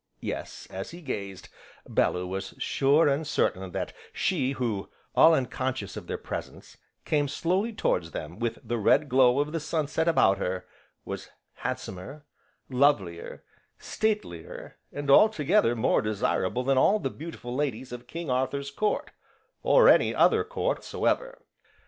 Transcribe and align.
Yes, 0.19 0.65
as 0.71 0.89
he 0.89 0.99
gazed, 0.99 1.47
Bellew 1.87 2.25
was 2.25 2.55
sure 2.57 3.07
and 3.07 3.27
certain 3.27 3.69
that 3.73 3.93
she 4.11 4.53
who, 4.53 4.89
all 5.15 5.35
unconscious 5.35 5.95
of 5.95 6.07
their 6.07 6.17
presence, 6.17 6.77
came 7.05 7.27
slowly 7.27 7.71
towards 7.71 8.09
them 8.09 8.39
with 8.39 8.57
the 8.63 8.79
red 8.79 9.09
glow 9.09 9.39
of 9.39 9.51
the 9.51 9.59
sunset 9.59 10.07
about 10.07 10.39
her, 10.39 10.65
was 11.05 11.29
handsomer, 11.57 12.25
lovelier, 12.67 13.43
statelier, 13.77 14.79
and 14.91 15.11
altogether 15.11 15.75
more 15.75 16.01
desirable 16.01 16.63
than 16.63 16.79
all 16.79 16.97
the 16.97 17.11
beautiful 17.11 17.53
ladies 17.53 17.91
of 17.91 18.07
King 18.07 18.27
Arthur's 18.31 18.71
court, 18.71 19.11
or 19.61 19.87
any 19.87 20.15
other 20.15 20.43
court 20.43 20.83
so 20.83 21.05
ever. 21.05 21.45